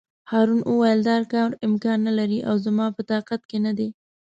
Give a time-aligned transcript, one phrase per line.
[0.31, 3.89] هارون وویل: دا کار امکان نه لري او زما په طاقت کې نه دی.